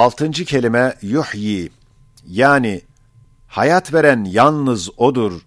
Altıncı 0.00 0.44
kelime 0.44 0.94
yuhyi 1.02 1.70
yani 2.26 2.82
hayat 3.48 3.94
veren 3.94 4.24
yalnız 4.24 4.90
odur. 4.98 5.40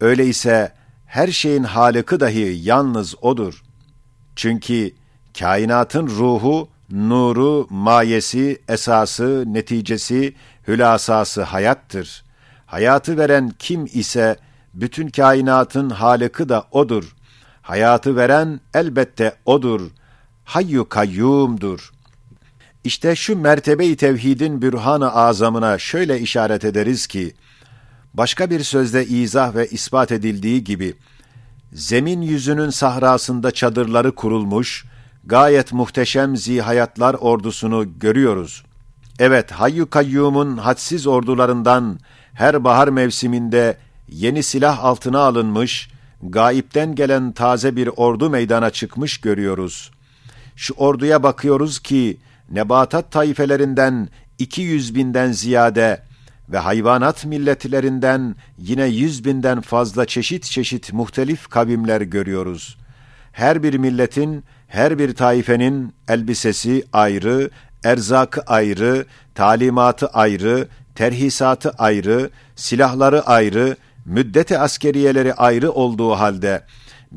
Öyleyse 0.00 0.72
her 1.06 1.28
şeyin 1.28 1.64
halıkı 1.64 2.20
dahi 2.20 2.58
yalnız 2.62 3.14
odur. 3.22 3.62
Çünkü 4.36 4.92
kainatın 5.38 6.06
ruhu, 6.06 6.68
nuru, 6.90 7.66
mayesi, 7.70 8.62
esası, 8.68 9.44
neticesi, 9.46 10.34
hülasası 10.68 11.42
hayattır. 11.42 12.24
Hayatı 12.66 13.18
veren 13.18 13.52
kim 13.58 13.84
ise 13.84 14.36
bütün 14.74 15.08
kainatın 15.08 15.90
halıkı 15.90 16.48
da 16.48 16.64
odur. 16.70 17.16
Hayatı 17.62 18.16
veren 18.16 18.60
elbette 18.74 19.36
odur. 19.46 19.90
Hayyu 20.44 20.88
kayyumdur. 20.88 21.93
İşte 22.84 23.16
şu 23.16 23.36
mertebe-i 23.36 23.96
tevhidin 23.96 24.62
bürhan-ı 24.62 25.14
azamına 25.14 25.78
şöyle 25.78 26.20
işaret 26.20 26.64
ederiz 26.64 27.06
ki, 27.06 27.34
başka 28.14 28.50
bir 28.50 28.62
sözde 28.62 29.06
izah 29.06 29.54
ve 29.54 29.66
ispat 29.68 30.12
edildiği 30.12 30.64
gibi, 30.64 30.94
zemin 31.72 32.22
yüzünün 32.22 32.70
sahrasında 32.70 33.50
çadırları 33.50 34.14
kurulmuş, 34.14 34.84
gayet 35.26 35.72
muhteşem 35.72 36.36
zihayatlar 36.36 37.14
ordusunu 37.14 37.98
görüyoruz. 37.98 38.64
Evet, 39.18 39.50
Hayyu 39.50 39.90
Kayyum'un 39.90 40.56
hadsiz 40.56 41.06
ordularından 41.06 41.98
her 42.34 42.64
bahar 42.64 42.88
mevsiminde 42.88 43.78
yeni 44.08 44.42
silah 44.42 44.84
altına 44.84 45.18
alınmış, 45.18 45.90
gaipten 46.22 46.94
gelen 46.94 47.32
taze 47.32 47.76
bir 47.76 47.90
ordu 47.96 48.30
meydana 48.30 48.70
çıkmış 48.70 49.18
görüyoruz. 49.18 49.90
Şu 50.56 50.74
orduya 50.74 51.22
bakıyoruz 51.22 51.78
ki, 51.78 52.18
nebatat 52.50 53.12
tayfelerinden 53.12 54.08
200 54.38 54.94
binden 54.94 55.32
ziyade 55.32 56.02
ve 56.48 56.58
hayvanat 56.58 57.24
milletlerinden 57.24 58.36
yine 58.58 58.86
100 58.86 59.24
binden 59.24 59.60
fazla 59.60 60.06
çeşit 60.06 60.44
çeşit 60.44 60.92
muhtelif 60.92 61.48
kavimler 61.48 62.00
görüyoruz. 62.00 62.78
Her 63.32 63.62
bir 63.62 63.74
milletin, 63.74 64.44
her 64.68 64.98
bir 64.98 65.14
taifenin 65.14 65.94
elbisesi 66.08 66.84
ayrı, 66.92 67.50
erzakı 67.84 68.40
ayrı, 68.40 69.06
talimatı 69.34 70.06
ayrı, 70.06 70.68
terhisatı 70.94 71.70
ayrı, 71.70 72.30
silahları 72.56 73.22
ayrı, 73.26 73.76
müddeti 74.04 74.58
askeriyeleri 74.58 75.34
ayrı 75.34 75.72
olduğu 75.72 76.10
halde, 76.10 76.62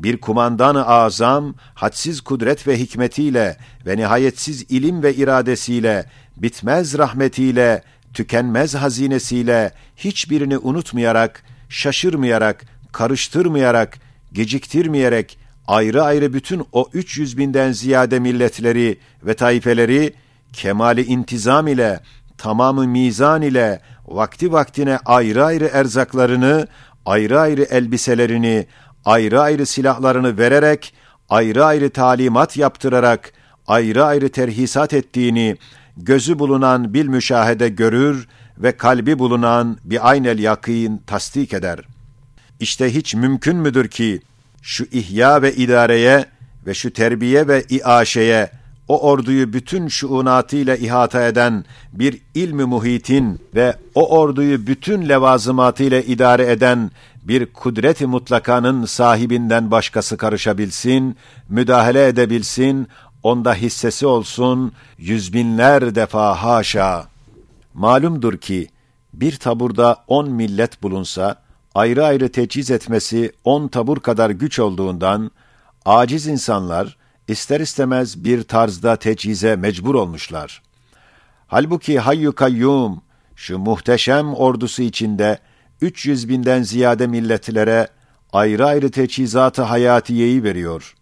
bir 0.02 0.20
kumandan-ı 0.20 0.86
azam, 0.86 1.54
hadsiz 1.74 2.20
kudret 2.20 2.66
ve 2.66 2.78
hikmetiyle 2.78 3.56
ve 3.86 3.96
nihayetsiz 3.96 4.62
ilim 4.68 5.02
ve 5.02 5.14
iradesiyle, 5.14 6.04
bitmez 6.36 6.98
rahmetiyle, 6.98 7.82
tükenmez 8.14 8.74
hazinesiyle, 8.74 9.72
hiçbirini 9.96 10.58
unutmayarak, 10.58 11.42
şaşırmayarak, 11.68 12.64
karıştırmayarak, 12.92 13.98
geciktirmeyerek, 14.32 15.38
ayrı 15.66 16.02
ayrı 16.02 16.32
bütün 16.32 16.66
o 16.72 16.88
300 16.92 17.38
binden 17.38 17.72
ziyade 17.72 18.18
milletleri 18.18 18.98
ve 19.22 19.34
taifeleri, 19.34 20.14
kemali 20.52 21.04
intizam 21.04 21.68
ile, 21.68 22.00
tamamı 22.38 22.86
mizan 22.88 23.42
ile, 23.42 23.80
vakti 24.06 24.52
vaktine 24.52 24.98
ayrı 25.04 25.44
ayrı 25.44 25.64
erzaklarını, 25.64 26.66
ayrı 27.06 27.40
ayrı 27.40 27.62
elbiselerini, 27.62 28.66
ayrı 29.04 29.40
ayrı 29.40 29.66
silahlarını 29.66 30.38
vererek, 30.38 30.94
ayrı 31.28 31.64
ayrı 31.64 31.90
talimat 31.90 32.56
yaptırarak, 32.56 33.32
ayrı 33.66 34.04
ayrı 34.04 34.28
terhisat 34.28 34.92
ettiğini, 34.92 35.56
gözü 35.96 36.38
bulunan 36.38 36.94
bil 36.94 37.06
müşahede 37.06 37.68
görür 37.68 38.28
ve 38.58 38.72
kalbi 38.72 39.18
bulunan 39.18 39.78
bir 39.84 40.08
aynel 40.08 40.38
yakîn 40.38 41.02
tasdik 41.06 41.52
eder. 41.52 41.80
İşte 42.60 42.94
hiç 42.94 43.14
mümkün 43.14 43.56
müdür 43.56 43.88
ki, 43.88 44.20
şu 44.62 44.84
ihya 44.92 45.42
ve 45.42 45.54
idareye 45.54 46.24
ve 46.66 46.74
şu 46.74 46.92
terbiye 46.92 47.48
ve 47.48 47.64
iaşeye, 47.70 48.50
o 48.88 49.00
orduyu 49.00 49.52
bütün 49.52 49.88
şuunatıyla 49.88 50.76
ihata 50.76 51.26
eden 51.26 51.64
bir 51.92 52.20
ilmi 52.34 52.64
muhitin 52.64 53.40
ve 53.54 53.76
o 53.94 54.18
orduyu 54.18 54.66
bütün 54.66 55.08
levazımatıyla 55.08 56.00
idare 56.00 56.50
eden 56.50 56.90
bir 57.28 57.52
kudret-i 57.52 58.06
mutlakanın 58.06 58.84
sahibinden 58.84 59.70
başkası 59.70 60.16
karışabilsin, 60.16 61.16
müdahale 61.48 62.06
edebilsin, 62.06 62.88
onda 63.22 63.54
hissesi 63.54 64.06
olsun, 64.06 64.72
yüz 64.98 65.32
binler 65.32 65.94
defa 65.94 66.42
haşa. 66.42 67.06
Malumdur 67.74 68.36
ki, 68.38 68.68
bir 69.12 69.36
taburda 69.36 69.96
on 70.06 70.30
millet 70.30 70.82
bulunsa, 70.82 71.36
ayrı 71.74 72.04
ayrı 72.04 72.32
teçhiz 72.32 72.70
etmesi 72.70 73.32
on 73.44 73.68
tabur 73.68 74.00
kadar 74.00 74.30
güç 74.30 74.58
olduğundan, 74.58 75.30
aciz 75.86 76.26
insanlar, 76.26 76.96
ister 77.28 77.60
istemez 77.60 78.24
bir 78.24 78.42
tarzda 78.42 78.96
teçhize 78.96 79.56
mecbur 79.56 79.94
olmuşlar. 79.94 80.62
Halbuki 81.46 81.98
Hayyu 81.98 82.34
Kayyum, 82.34 83.02
şu 83.36 83.58
muhteşem 83.58 84.34
ordusu 84.34 84.82
içinde, 84.82 85.38
300 85.80 86.28
binden 86.28 86.62
ziyade 86.62 87.06
milletlere 87.06 87.88
ayrı 88.32 88.66
ayrı 88.66 88.90
teçhizatı 88.90 89.62
hayatiyeyi 89.62 90.42
veriyor. 90.42 90.94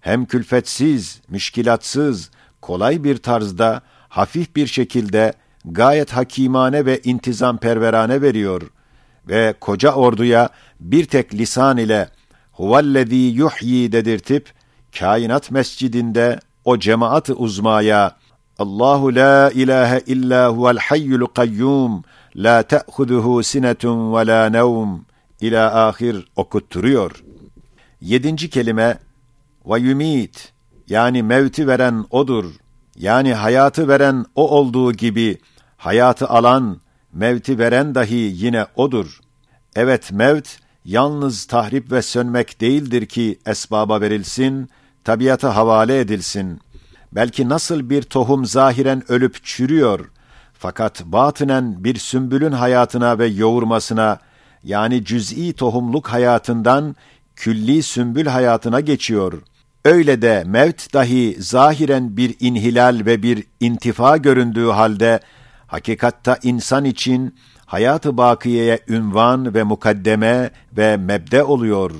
Hem 0.00 0.24
külfetsiz, 0.24 1.20
müşkilatsız, 1.28 2.30
kolay 2.60 3.04
bir 3.04 3.16
tarzda, 3.16 3.82
hafif 4.08 4.56
bir 4.56 4.66
şekilde, 4.66 5.32
gayet 5.64 6.12
hakimane 6.12 6.86
ve 6.86 7.00
intizam 7.04 7.58
perverane 7.58 8.22
veriyor 8.22 8.62
ve 9.28 9.54
koca 9.60 9.92
orduya 9.92 10.48
bir 10.80 11.04
tek 11.04 11.34
lisan 11.34 11.76
ile 11.76 12.08
huvellezî 12.52 13.16
yuhyi 13.16 13.92
dedirtip, 13.92 14.52
kainat 14.98 15.50
mescidinde 15.50 16.40
o 16.64 16.78
cemaat-ı 16.78 17.34
uzmaya 17.34 18.16
Allahu 18.58 19.14
la 19.14 19.50
ilahe 19.50 20.00
illa 20.06 20.48
huvel 20.48 20.78
hayyul 20.78 21.26
kayyum 21.26 22.02
la 22.36 22.62
te'huduhu 22.62 23.42
sinetun 23.42 24.14
ve 24.14 24.26
la 24.26 24.50
nevm 24.50 25.00
ila 25.40 25.88
ahir 25.88 26.28
okutturuyor. 26.36 27.24
Yedinci 28.00 28.50
kelime 28.50 28.98
ve 29.66 29.78
yumit 29.80 30.52
yani 30.88 31.22
mevti 31.22 31.66
veren 31.66 32.04
odur. 32.10 32.44
Yani 32.96 33.34
hayatı 33.34 33.88
veren 33.88 34.24
o 34.34 34.50
olduğu 34.50 34.92
gibi 34.92 35.38
hayatı 35.76 36.28
alan, 36.28 36.80
mevti 37.12 37.58
veren 37.58 37.94
dahi 37.94 38.32
yine 38.34 38.66
odur. 38.76 39.20
Evet 39.76 40.12
mevt 40.12 40.48
yalnız 40.84 41.44
tahrip 41.44 41.92
ve 41.92 42.02
sönmek 42.02 42.60
değildir 42.60 43.06
ki 43.06 43.38
esbaba 43.46 44.00
verilsin, 44.00 44.68
tabiata 45.04 45.56
havale 45.56 46.00
edilsin. 46.00 46.60
Belki 47.12 47.48
nasıl 47.48 47.90
bir 47.90 48.02
tohum 48.02 48.46
zahiren 48.46 49.12
ölüp 49.12 49.44
çürüyor, 49.44 50.10
fakat 50.60 51.04
batınen 51.04 51.84
bir 51.84 51.98
sümbülün 51.98 52.52
hayatına 52.52 53.18
ve 53.18 53.26
yoğurmasına, 53.26 54.18
yani 54.64 55.04
cüz'i 55.04 55.52
tohumluk 55.52 56.08
hayatından 56.08 56.96
külli 57.36 57.82
sümbül 57.82 58.26
hayatına 58.26 58.80
geçiyor. 58.80 59.42
Öyle 59.84 60.22
de 60.22 60.44
mevt 60.46 60.94
dahi 60.94 61.36
zahiren 61.38 62.16
bir 62.16 62.36
inhilal 62.40 63.02
ve 63.06 63.22
bir 63.22 63.44
intifa 63.60 64.16
göründüğü 64.16 64.66
halde, 64.66 65.20
hakikatta 65.66 66.38
insan 66.42 66.84
için 66.84 67.34
hayatı 67.66 68.16
bakiyeye 68.16 68.78
ünvan 68.88 69.54
ve 69.54 69.62
mukaddeme 69.62 70.50
ve 70.76 70.96
mebde 70.96 71.42
oluyor. 71.42 71.90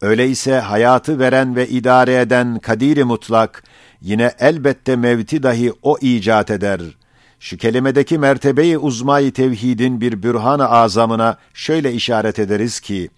Öyleyse 0.00 0.58
hayatı 0.58 1.18
veren 1.18 1.56
ve 1.56 1.68
idare 1.68 2.20
eden 2.20 2.58
kadiri 2.58 3.04
mutlak, 3.04 3.64
yine 4.00 4.32
elbette 4.38 4.96
mevti 4.96 5.42
dahi 5.42 5.72
o 5.82 5.98
icat 6.00 6.50
eder. 6.50 6.80
Şu 7.44 7.56
kelimedeki 7.56 8.18
mertebeyi 8.18 8.78
uzmayı 8.78 9.32
tevhidin 9.32 10.00
bir 10.00 10.22
bürhan-ı 10.22 10.68
azamına 10.68 11.36
şöyle 11.54 11.92
işaret 11.92 12.38
ederiz 12.38 12.80
ki, 12.80 13.10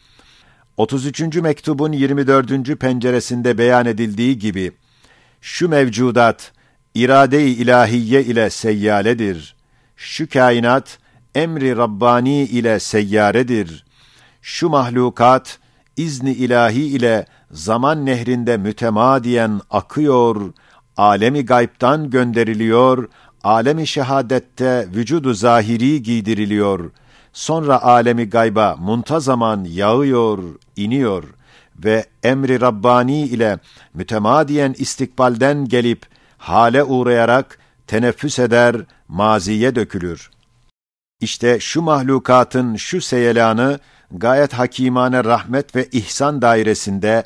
33. 0.77 1.21
mektubun 1.37 1.93
24. 1.93 2.79
penceresinde 2.81 3.59
beyan 3.59 3.87
edildiği 3.87 4.39
gibi, 4.39 4.73
şu 5.41 5.69
mevcudat, 5.69 6.53
irade-i 6.95 7.49
ilahiye 7.49 8.25
ile 8.25 8.51
seyyaledir. 8.51 9.57
Şu 9.97 10.29
kainat, 10.29 10.99
emri 11.35 11.77
Rabbani 11.77 12.43
ile 12.43 12.81
seyyaredir. 12.81 13.85
Şu 14.43 14.69
mahlukat, 14.69 15.59
izni 15.97 16.33
ilahi 16.33 16.83
ile 16.83 17.27
zaman 17.51 18.07
nehrinde 18.07 18.57
mütemadiyen 18.57 19.61
akıyor, 19.71 20.53
alemi 20.97 21.45
gaybtan 21.45 22.11
gönderiliyor, 22.11 23.09
alemi 23.47 23.87
şehadette 23.87 24.89
vücudu 24.95 25.35
zahiri 25.35 26.03
giydiriliyor. 26.03 26.91
Sonra 27.33 27.83
alemi 27.83 28.31
gayba 28.31 28.77
muntazaman 28.77 29.65
yağıyor, 29.65 30.39
iniyor 30.77 31.25
ve 31.85 32.07
emri 32.23 32.61
Rabbani 32.61 33.21
ile 33.21 33.59
mütemadiyen 33.95 34.75
istikbalden 34.79 35.65
gelip 35.65 36.07
hale 36.39 36.85
uğrayarak 36.85 37.59
teneffüs 37.87 38.39
eder, 38.39 38.77
maziye 39.09 39.75
dökülür. 39.75 40.31
İşte 41.21 41.61
şu 41.61 41.83
mahlukatın 41.83 42.77
şu 42.77 43.01
seyelanı 43.01 43.79
gayet 44.11 44.53
hakimane 44.53 45.25
rahmet 45.25 45.77
ve 45.77 45.89
ihsan 45.93 46.43
dairesinde 46.43 47.25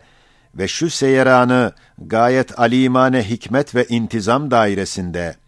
ve 0.54 0.68
şu 0.68 0.90
seyeranı 0.90 1.72
gayet 1.98 2.58
alimane 2.58 3.30
hikmet 3.30 3.74
ve 3.74 3.86
intizam 3.88 4.50
dairesinde 4.50 5.39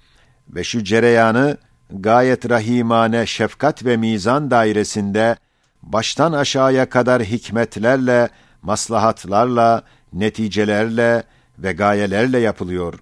ve 0.54 0.64
şu 0.64 0.84
cereyanı 0.84 1.56
gayet 1.90 2.50
rahimane 2.50 3.26
şefkat 3.26 3.84
ve 3.84 3.96
mizan 3.96 4.50
dairesinde 4.50 5.36
baştan 5.82 6.32
aşağıya 6.32 6.88
kadar 6.88 7.22
hikmetlerle, 7.22 8.28
maslahatlarla, 8.62 9.82
neticelerle 10.12 11.22
ve 11.58 11.72
gayelerle 11.72 12.38
yapılıyor. 12.38 12.94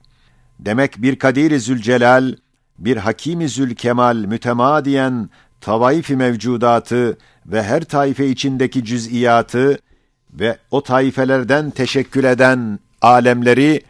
Demek 0.58 1.02
bir 1.02 1.18
Kadir-i 1.18 1.60
Zülcelal, 1.60 2.34
bir 2.78 2.96
Hakim-i 2.96 3.48
Zülkemal 3.48 4.16
mütemadiyen 4.16 5.30
tavaif-i 5.60 6.16
mevcudatı 6.16 7.18
ve 7.46 7.62
her 7.62 7.84
taife 7.84 8.28
içindeki 8.28 8.84
cüz'iyatı 8.84 9.78
ve 10.32 10.58
o 10.70 10.82
taifelerden 10.82 11.70
teşekkül 11.70 12.24
eden 12.24 12.78
alemleri 13.02 13.82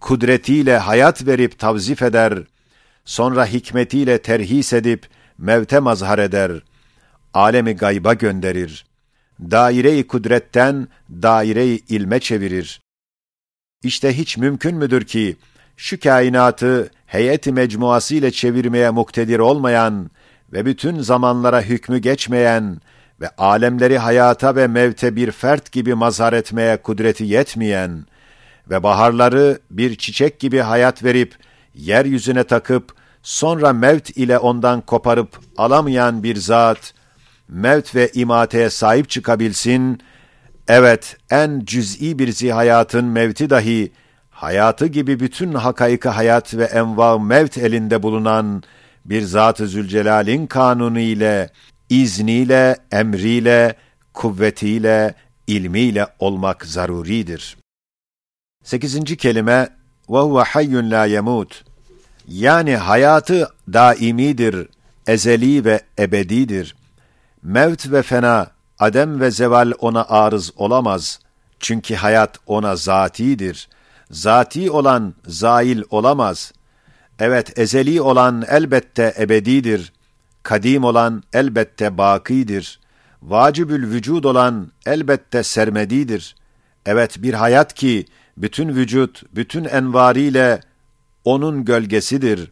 kudretiyle 0.00 0.78
hayat 0.78 1.26
verip 1.26 1.58
tavzif 1.58 2.02
eder, 2.02 2.38
sonra 3.04 3.46
hikmetiyle 3.46 4.18
terhis 4.18 4.72
edip 4.72 5.06
mevte 5.38 5.78
mazhar 5.78 6.18
eder, 6.18 6.52
alemi 7.34 7.76
gayba 7.76 8.14
gönderir, 8.14 8.86
daire-i 9.40 10.06
kudretten 10.06 10.88
daire-i 11.10 11.80
ilme 11.88 12.20
çevirir. 12.20 12.80
İşte 13.82 14.18
hiç 14.18 14.36
mümkün 14.36 14.76
müdür 14.76 15.04
ki, 15.04 15.36
şu 15.76 16.00
kainatı 16.00 16.90
heyet-i 17.06 17.52
mecmuası 17.52 18.14
ile 18.14 18.30
çevirmeye 18.30 18.90
muktedir 18.90 19.38
olmayan 19.38 20.10
ve 20.52 20.66
bütün 20.66 21.00
zamanlara 21.00 21.62
hükmü 21.62 21.98
geçmeyen 21.98 22.80
ve 23.20 23.28
alemleri 23.38 23.98
hayata 23.98 24.56
ve 24.56 24.66
mevte 24.66 25.16
bir 25.16 25.30
fert 25.30 25.72
gibi 25.72 25.94
mazhar 25.94 26.32
etmeye 26.32 26.76
kudreti 26.76 27.24
yetmeyen 27.24 28.06
ve 28.70 28.82
baharları 28.82 29.58
bir 29.70 29.96
çiçek 29.96 30.40
gibi 30.40 30.58
hayat 30.58 31.04
verip 31.04 31.34
yeryüzüne 31.74 32.44
takıp 32.44 32.92
sonra 33.22 33.72
mevt 33.72 34.10
ile 34.10 34.38
ondan 34.38 34.80
koparıp 34.80 35.38
alamayan 35.56 36.22
bir 36.22 36.36
zat 36.36 36.94
mevt 37.48 37.94
ve 37.94 38.10
imateye 38.14 38.70
sahip 38.70 39.10
çıkabilsin. 39.10 40.00
Evet, 40.68 41.16
en 41.30 41.62
cüz'i 41.64 42.18
bir 42.18 42.32
zihayatın 42.32 43.04
mevti 43.04 43.50
dahi 43.50 43.92
hayatı 44.30 44.86
gibi 44.86 45.20
bütün 45.20 45.54
hakayıkı 45.54 46.08
hayat 46.08 46.54
ve 46.54 46.64
enva 46.64 47.18
mevt 47.18 47.58
elinde 47.58 48.02
bulunan 48.02 48.62
bir 49.04 49.22
Zat-ı 49.22 49.68
Zülcelal'in 49.68 50.46
kanunu 50.46 51.00
ile, 51.00 51.50
izniyle, 51.90 52.76
emriyle, 52.92 53.74
kuvvetiyle, 54.14 55.14
ilmiyle 55.46 56.06
olmak 56.18 56.66
zaruridir. 56.66 57.56
Sekizinci 58.64 59.16
kelime, 59.16 59.68
ve 60.10 60.18
huve 60.18 60.42
hayyun 60.42 60.90
la 60.90 61.04
yemut. 61.04 61.64
Yani 62.28 62.76
hayatı 62.76 63.48
daimidir, 63.72 64.68
ezeli 65.06 65.64
ve 65.64 65.80
ebedidir. 65.98 66.76
Mevt 67.42 67.92
ve 67.92 68.02
fena, 68.02 68.50
adem 68.78 69.20
ve 69.20 69.30
zeval 69.30 69.72
ona 69.78 70.04
arız 70.08 70.52
olamaz. 70.56 71.20
Çünkü 71.60 71.94
hayat 71.94 72.38
ona 72.46 72.76
zatidir. 72.76 73.68
Zati 74.10 74.70
olan 74.70 75.14
zail 75.26 75.82
olamaz. 75.90 76.52
Evet 77.18 77.58
ezeli 77.58 78.00
olan 78.00 78.44
elbette 78.48 79.14
ebedidir. 79.18 79.92
Kadim 80.42 80.84
olan 80.84 81.22
elbette 81.32 81.98
bakidir. 81.98 82.80
Vacibül 83.22 83.90
vücud 83.90 84.24
olan 84.24 84.72
elbette 84.86 85.42
sermedidir. 85.42 86.36
Evet 86.86 87.22
bir 87.22 87.34
hayat 87.34 87.74
ki 87.74 88.06
bütün 88.36 88.68
vücut, 88.68 89.22
bütün 89.34 89.64
envariyle 89.64 90.60
onun 91.24 91.64
gölgesidir. 91.64 92.50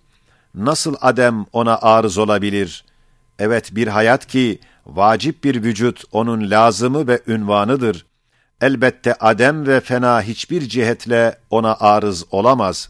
Nasıl 0.55 0.95
adem 1.01 1.47
ona 1.53 1.79
arız 1.83 2.19
olabilir? 2.19 2.85
Evet, 3.39 3.75
bir 3.75 3.87
hayat 3.87 4.27
ki, 4.27 4.59
vacip 4.87 5.45
bir 5.45 5.63
vücut 5.63 6.05
onun 6.13 6.51
lazımı 6.51 7.07
ve 7.07 7.21
ünvanıdır. 7.27 8.07
Elbette 8.61 9.15
adem 9.15 9.67
ve 9.67 9.81
fena 9.81 10.23
hiçbir 10.23 10.69
cihetle 10.69 11.39
ona 11.51 11.77
arız 11.81 12.25
olamaz. 12.31 12.89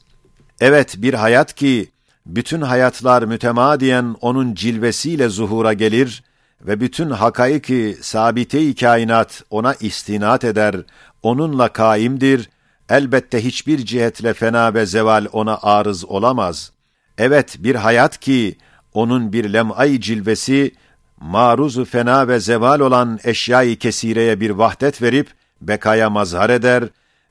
Evet 0.61 0.95
bir 0.99 1.15
hayat 1.15 1.55
ki, 1.55 1.91
bütün 2.27 2.61
hayatlar 2.61 3.23
mütemadiyen 3.23 4.17
onun 4.21 4.55
cilvesiyle 4.55 5.29
zuhura 5.29 5.73
gelir 5.73 6.23
ve 6.61 6.81
bütün 6.81 7.11
hakaiki 7.11 7.97
sabite-i 8.01 8.75
kainat 8.75 9.43
ona 9.51 9.75
istinat 9.75 10.45
eder, 10.45 10.77
onunla 11.23 11.69
kaimdir, 11.69 12.51
elbette 12.89 13.45
hiçbir 13.45 13.79
cihetle 13.87 14.35
fena 14.35 14.75
ve 14.75 14.87
zeval 14.87 15.27
ona 15.33 15.59
arız 15.63 16.05
olamaz. 16.05 16.73
Evet 17.19 17.57
bir 17.59 17.75
hayat 17.75 18.21
ki, 18.21 18.59
onun 18.95 19.33
bir 19.33 19.53
lem'ay 19.53 20.01
cilvesi, 20.01 20.75
maruzu 21.21 21.85
fena 21.85 22.29
ve 22.29 22.41
zeval 22.41 22.81
olan 22.81 23.19
eşyayı 23.25 23.79
kesireye 23.79 24.41
bir 24.41 24.51
vahdet 24.51 25.03
verip, 25.03 25.31
bekaya 25.61 26.11
mazhar 26.11 26.51
eder 26.51 26.85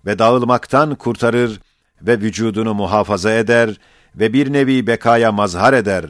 ve 0.06 0.20
dağılmaktan 0.20 0.96
kurtarır 0.96 1.60
ve 2.02 2.20
vücudunu 2.20 2.74
muhafaza 2.74 3.32
eder 3.32 3.70
ve 4.16 4.34
bir 4.34 4.54
nevi 4.54 4.88
bekaya 4.88 5.32
mazhar 5.32 5.74
eder. 5.74 6.06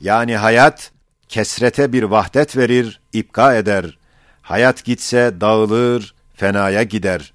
Yani 0.00 0.36
hayat, 0.36 0.92
kesrete 1.28 1.92
bir 1.92 2.02
vahdet 2.02 2.56
verir, 2.56 3.00
ipka 3.12 3.54
eder. 3.54 3.98
Hayat 4.42 4.84
gitse 4.84 5.34
dağılır, 5.40 6.14
fenaya 6.34 6.82
gider. 6.82 7.33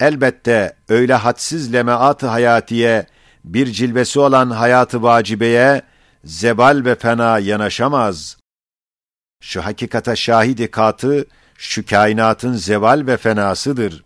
Elbette 0.00 0.76
öyle 0.88 1.14
hadsiz 1.14 1.72
lemeat-ı 1.72 2.26
hayatiye, 2.26 3.06
bir 3.44 3.66
cilvesi 3.66 4.20
olan 4.20 4.50
hayatı 4.50 5.02
vacibeye, 5.02 5.82
zebal 6.24 6.84
ve 6.84 6.94
fena 6.94 7.38
yanaşamaz. 7.38 8.36
Şu 9.42 9.64
hakikata 9.64 10.16
şahidi 10.16 10.70
katı, 10.70 11.26
şu 11.56 11.86
kainatın 11.86 12.52
zeval 12.52 13.06
ve 13.06 13.16
fenasıdır. 13.16 14.04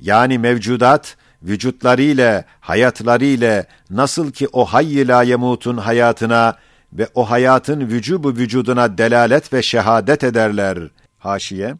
Yani 0.00 0.38
mevcudat, 0.38 1.16
vücutlarıyla, 1.42 2.44
hayatlarıyla 2.60 3.64
nasıl 3.90 4.32
ki 4.32 4.48
o 4.52 4.64
hayy 4.64 5.08
la 5.08 5.22
yemutun 5.22 5.76
hayatına 5.76 6.56
ve 6.92 7.08
o 7.14 7.30
hayatın 7.30 7.80
vücubu 7.80 8.30
vücuduna 8.30 8.98
delalet 8.98 9.52
ve 9.52 9.62
şehadet 9.62 10.24
ederler. 10.24 10.78
Haşiye 11.18 11.74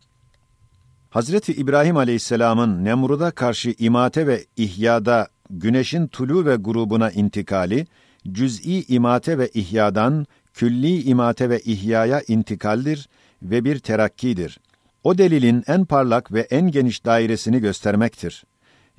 Hazreti 1.10 1.52
İbrahim 1.52 1.96
Aleyhisselam'ın 1.96 2.84
Nemrud'a 2.84 3.30
karşı 3.30 3.74
imate 3.78 4.26
ve 4.26 4.44
ihyada 4.56 5.28
güneşin 5.50 6.06
tulu 6.06 6.46
ve 6.46 6.56
grubuna 6.56 7.10
intikali, 7.10 7.86
cüz'i 8.32 8.84
imate 8.94 9.38
ve 9.38 9.48
ihyadan 9.54 10.26
külli 10.54 11.02
imate 11.02 11.50
ve 11.50 11.60
ihyaya 11.60 12.22
intikaldir 12.28 13.08
ve 13.42 13.64
bir 13.64 13.78
terakkidir. 13.78 14.60
O 15.04 15.18
delilin 15.18 15.64
en 15.66 15.84
parlak 15.84 16.32
ve 16.32 16.40
en 16.40 16.70
geniş 16.70 17.04
dairesini 17.04 17.60
göstermektir. 17.60 18.44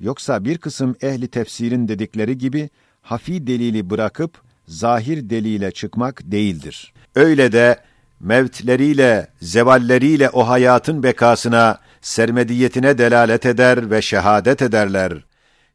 Yoksa 0.00 0.44
bir 0.44 0.58
kısım 0.58 0.96
ehli 1.02 1.28
tefsirin 1.28 1.88
dedikleri 1.88 2.38
gibi 2.38 2.70
hafi 3.02 3.46
delili 3.46 3.90
bırakıp 3.90 4.42
zahir 4.66 5.30
delile 5.30 5.70
çıkmak 5.70 6.20
değildir. 6.24 6.92
Öyle 7.14 7.52
de 7.52 7.76
mevtleriyle, 8.20 9.28
zevalleriyle 9.42 10.30
o 10.30 10.48
hayatın 10.48 11.02
bekasına, 11.02 11.78
sermediyetine 12.00 12.98
delalet 12.98 13.46
eder 13.46 13.90
ve 13.90 14.02
şehadet 14.02 14.62
ederler. 14.62 15.12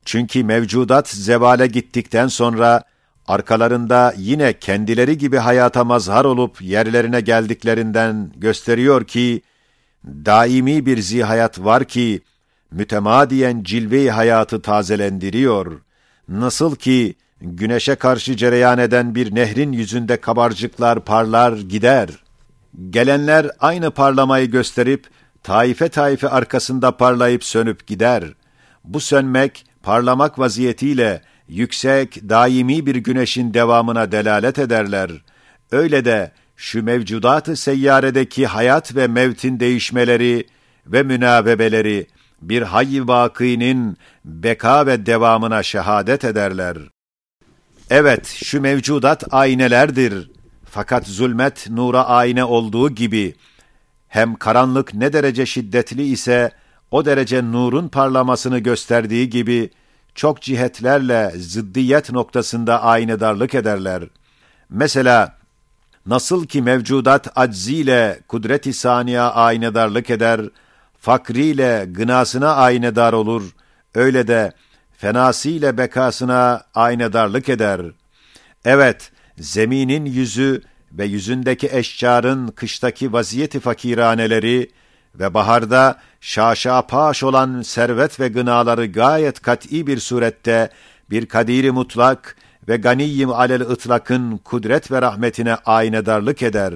Çünkü 0.05 0.43
mevcudat 0.43 1.09
zevale 1.09 1.67
gittikten 1.67 2.27
sonra 2.27 2.83
arkalarında 3.27 4.13
yine 4.17 4.53
kendileri 4.59 5.17
gibi 5.17 5.37
hayata 5.37 5.83
mazhar 5.83 6.25
olup 6.25 6.61
yerlerine 6.61 7.21
geldiklerinden 7.21 8.31
gösteriyor 8.37 9.03
ki 9.03 9.41
daimi 10.05 10.85
bir 10.85 10.97
zihayat 10.97 11.59
var 11.59 11.85
ki 11.85 12.21
mütemadiyen 12.71 13.63
cilve 13.63 14.09
hayatı 14.09 14.61
tazelendiriyor. 14.61 15.81
Nasıl 16.29 16.75
ki 16.75 17.15
güneşe 17.41 17.95
karşı 17.95 18.37
cereyan 18.37 18.79
eden 18.79 19.15
bir 19.15 19.35
nehrin 19.35 19.71
yüzünde 19.71 20.17
kabarcıklar 20.17 21.05
parlar 21.05 21.57
gider. 21.57 22.09
Gelenler 22.89 23.51
aynı 23.59 23.91
parlamayı 23.91 24.51
gösterip 24.51 25.07
taife 25.45 25.89
taife 25.89 26.29
arkasında 26.29 26.97
parlayıp 26.97 27.43
sönüp 27.43 27.87
gider. 27.87 28.23
Bu 28.83 28.99
sönmek, 28.99 29.65
parlamak 29.83 30.39
vaziyetiyle 30.39 31.21
yüksek, 31.47 32.29
daimi 32.29 32.85
bir 32.85 32.95
güneşin 32.95 33.53
devamına 33.53 34.11
delalet 34.11 34.59
ederler. 34.59 35.11
Öyle 35.71 36.05
de 36.05 36.31
şu 36.55 36.83
mevcudat-ı 36.83 37.55
seyyaredeki 37.55 38.47
hayat 38.47 38.95
ve 38.95 39.07
mevtin 39.07 39.59
değişmeleri 39.59 40.47
ve 40.87 41.03
münavebeleri 41.03 42.07
bir 42.41 42.61
hayy 42.61 43.01
vakinin 43.01 43.97
beka 44.25 44.85
ve 44.85 45.05
devamına 45.05 45.63
şehadet 45.63 46.25
ederler. 46.25 46.77
Evet, 47.89 48.27
şu 48.27 48.61
mevcudat 48.61 49.23
aynelerdir. 49.33 50.31
Fakat 50.69 51.07
zulmet 51.07 51.69
nura 51.69 52.05
ayne 52.05 52.43
olduğu 52.43 52.89
gibi, 52.89 53.35
hem 54.15 54.35
karanlık 54.35 54.93
ne 54.93 55.13
derece 55.13 55.45
şiddetli 55.45 56.03
ise, 56.03 56.51
o 56.91 57.05
derece 57.05 57.43
nurun 57.43 57.87
parlamasını 57.87 58.59
gösterdiği 58.59 59.29
gibi, 59.29 59.69
çok 60.15 60.41
cihetlerle 60.41 61.31
zıddiyet 61.37 62.11
noktasında 62.11 62.83
aynedarlık 62.83 63.55
ederler. 63.55 64.03
Mesela, 64.69 65.37
nasıl 66.05 66.45
ki 66.45 66.61
mevcudat 66.61 67.27
acziyle 67.35 68.19
kudret-i 68.27 68.73
saniya 68.73 69.31
aynedarlık 69.31 70.09
eder, 70.09 70.41
fakriyle 70.99 71.85
gınasına 71.89 72.55
aynedar 72.55 73.13
olur, 73.13 73.43
öyle 73.95 74.27
de 74.27 74.53
fenasiyle 74.97 75.77
bekasına 75.77 76.63
aynedarlık 76.75 77.49
eder. 77.49 77.81
Evet, 78.65 79.11
zeminin 79.37 80.05
yüzü 80.05 80.61
ve 80.97 81.05
yüzündeki 81.05 81.69
eşcarın 81.71 82.47
kıştaki 82.47 83.13
vaziyeti 83.13 83.59
fakiraneleri 83.59 84.71
ve 85.19 85.33
baharda 85.33 85.99
şaşa 86.21 86.81
paş 86.81 87.23
olan 87.23 87.61
servet 87.61 88.19
ve 88.19 88.27
gınaları 88.27 88.85
gayet 88.85 89.41
kat'i 89.41 89.87
bir 89.87 89.99
surette 89.99 90.69
bir 91.09 91.25
kadiri 91.25 91.71
mutlak 91.71 92.35
ve 92.67 92.77
ganiyim 92.77 93.29
alel 93.29 93.61
ıtlakın 93.61 94.37
kudret 94.37 94.91
ve 94.91 95.01
rahmetine 95.01 95.55
aynedarlık 95.55 96.41
eder. 96.41 96.73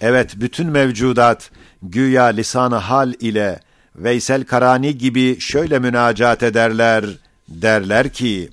Evet, 0.00 0.32
bütün 0.36 0.70
mevcudat 0.70 1.50
güya 1.82 2.24
lisanı 2.24 2.74
hal 2.74 3.12
ile 3.20 3.60
Veysel 3.96 4.44
Karani 4.44 4.98
gibi 4.98 5.40
şöyle 5.40 5.78
münacat 5.78 6.42
ederler, 6.42 7.04
derler 7.48 8.08
ki, 8.08 8.50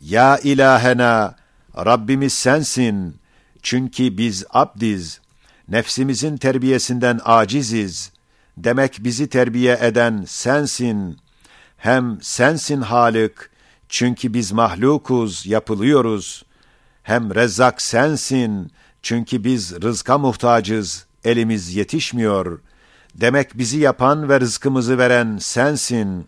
Ya 0.00 0.38
ilahena, 0.38 1.34
Rabbimiz 1.76 2.32
sensin, 2.32 3.21
çünkü 3.62 4.18
biz 4.18 4.44
abdiz, 4.50 5.20
nefsimizin 5.68 6.36
terbiyesinden 6.36 7.20
aciziz, 7.24 8.12
demek 8.56 8.96
bizi 9.00 9.26
terbiye 9.26 9.78
eden 9.82 10.24
sensin, 10.28 11.18
hem 11.76 12.18
sensin 12.22 12.80
Halık, 12.80 13.50
çünkü 13.88 14.34
biz 14.34 14.52
mahlukuz, 14.52 15.46
yapılıyoruz, 15.46 16.44
hem 17.02 17.34
Rezzak 17.34 17.82
sensin, 17.82 18.70
çünkü 19.02 19.44
biz 19.44 19.82
rızka 19.82 20.18
muhtacız, 20.18 21.06
elimiz 21.24 21.74
yetişmiyor. 21.74 22.60
Demek 23.14 23.58
bizi 23.58 23.78
yapan 23.78 24.28
ve 24.28 24.40
rızkımızı 24.40 24.98
veren 24.98 25.38
sensin. 25.38 26.26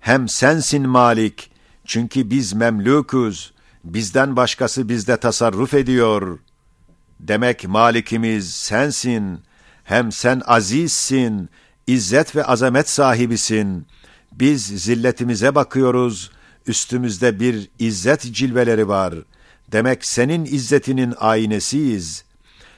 Hem 0.00 0.28
sensin 0.28 0.88
Malik, 0.88 1.50
çünkü 1.84 2.30
biz 2.30 2.52
memlukuz, 2.52 3.52
bizden 3.84 4.36
başkası 4.36 4.88
bizde 4.88 5.16
tasarruf 5.16 5.74
ediyor. 5.74 6.38
Demek 7.20 7.68
Malikimiz 7.68 8.54
sensin, 8.54 9.40
hem 9.84 10.12
sen 10.12 10.42
azizsin, 10.46 11.48
izzet 11.86 12.36
ve 12.36 12.44
azamet 12.44 12.88
sahibisin. 12.88 13.86
Biz 14.32 14.66
zilletimize 14.66 15.54
bakıyoruz, 15.54 16.30
üstümüzde 16.66 17.40
bir 17.40 17.70
izzet 17.78 18.32
cilveleri 18.32 18.88
var. 18.88 19.14
Demek 19.72 20.04
senin 20.04 20.44
izzetinin 20.44 21.14
aynesiyiz. 21.18 22.24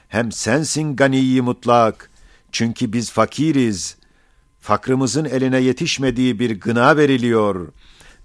Hem 0.07 0.31
sensin 0.31 0.95
ganiyi 0.95 1.41
mutlak, 1.41 2.09
çünkü 2.51 2.93
biz 2.93 3.11
fakiriz. 3.11 3.97
Fakrımızın 4.59 5.25
eline 5.25 5.57
yetişmediği 5.57 6.39
bir 6.39 6.59
gına 6.59 6.97
veriliyor. 6.97 7.73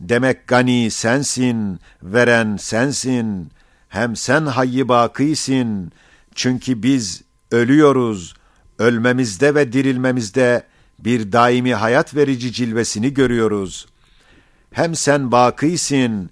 Demek 0.00 0.46
gani 0.46 0.90
sensin, 0.90 1.80
veren 2.02 2.56
sensin. 2.56 3.50
Hem 3.88 4.16
sen 4.16 4.46
hayyi 4.46 4.88
bakisin. 4.88 5.92
Çünkü 6.36 6.82
biz 6.82 7.22
ölüyoruz. 7.50 8.34
Ölmemizde 8.78 9.54
ve 9.54 9.72
dirilmemizde 9.72 10.66
bir 10.98 11.32
daimi 11.32 11.74
hayat 11.74 12.14
verici 12.14 12.52
cilvesini 12.52 13.14
görüyoruz. 13.14 13.86
Hem 14.72 14.94
sen 14.94 15.32
bakisin. 15.32 16.30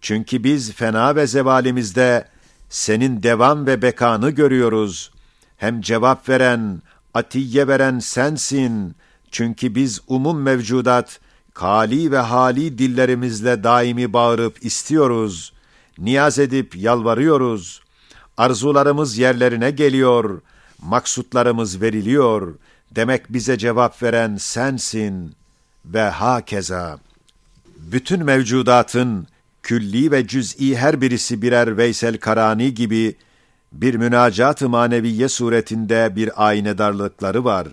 Çünkü 0.00 0.44
biz 0.44 0.72
fena 0.72 1.16
ve 1.16 1.26
zevalimizde 1.26 2.28
senin 2.68 3.22
devam 3.22 3.66
ve 3.66 3.82
bekanı 3.82 4.30
görüyoruz. 4.30 5.10
Hem 5.56 5.80
cevap 5.80 6.28
veren, 6.28 6.82
atiye 7.14 7.68
veren 7.68 7.98
sensin. 7.98 8.94
Çünkü 9.30 9.74
biz 9.74 10.00
umum 10.08 10.42
mevcudat, 10.42 11.20
kali 11.54 12.10
ve 12.12 12.18
hali 12.18 12.78
dillerimizle 12.78 13.64
daimi 13.64 14.12
bağırıp 14.12 14.64
istiyoruz. 14.64 15.52
Niyaz 15.98 16.38
edip 16.38 16.76
yalvarıyoruz. 16.76 17.83
Arzularımız 18.36 19.18
yerlerine 19.18 19.70
geliyor. 19.70 20.40
Maksutlarımız 20.82 21.82
veriliyor. 21.82 22.54
Demek 22.90 23.32
bize 23.32 23.58
cevap 23.58 24.02
veren 24.02 24.36
sensin. 24.36 25.34
Ve 25.84 26.02
hakeza. 26.02 26.98
Bütün 27.76 28.24
mevcudatın 28.24 29.26
külli 29.62 30.10
ve 30.10 30.26
cüz'i 30.26 30.76
her 30.76 31.00
birisi 31.00 31.42
birer 31.42 31.76
Veysel 31.76 32.18
Karani 32.18 32.74
gibi 32.74 33.14
bir 33.72 33.94
münacat-ı 33.94 34.68
maneviye 34.68 35.28
suretinde 35.28 36.12
bir 36.16 36.46
aynedarlıkları 36.46 37.44
var. 37.44 37.68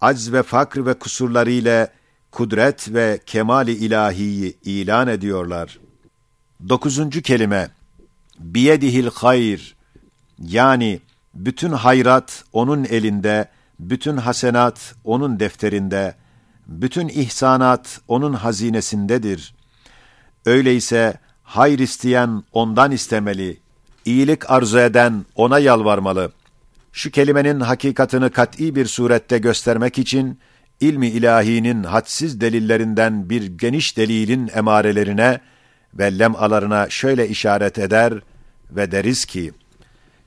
Acz 0.00 0.32
ve 0.32 0.42
fakr 0.42 0.86
ve 0.86 0.94
kusurları 0.94 1.50
ile 1.50 1.88
kudret 2.30 2.94
ve 2.94 3.20
kemali 3.26 3.72
ilahiyi 3.72 4.56
ilan 4.64 5.08
ediyorlar. 5.08 5.78
Dokuzuncu 6.68 7.22
kelime 7.22 7.70
Biyedihil 8.38 9.08
hayr 9.14 9.74
yani 10.38 11.00
bütün 11.34 11.72
hayrat 11.72 12.44
onun 12.52 12.84
elinde, 12.84 13.48
bütün 13.80 14.16
hasenat 14.16 14.94
onun 15.04 15.40
defterinde, 15.40 16.14
bütün 16.66 17.08
ihsanat 17.08 18.00
onun 18.08 18.32
hazinesindedir. 18.32 19.54
Öyleyse 20.46 21.14
hayır 21.42 21.78
isteyen 21.78 22.42
ondan 22.52 22.92
istemeli, 22.92 23.60
iyilik 24.04 24.50
arzu 24.50 24.78
eden 24.78 25.24
ona 25.34 25.58
yalvarmalı. 25.58 26.32
Şu 26.92 27.10
kelimenin 27.10 27.60
hakikatını 27.60 28.30
kat'i 28.30 28.74
bir 28.74 28.86
surette 28.86 29.38
göstermek 29.38 29.98
için, 29.98 30.38
ilmi 30.80 31.08
ilahinin 31.08 31.82
hadsiz 31.82 32.40
delillerinden 32.40 33.30
bir 33.30 33.46
geniş 33.46 33.96
delilin 33.96 34.50
emarelerine 34.54 35.40
ve 35.94 36.18
lemalarına 36.18 36.90
şöyle 36.90 37.28
işaret 37.28 37.78
eder 37.78 38.14
ve 38.70 38.92
deriz 38.92 39.24
ki, 39.24 39.52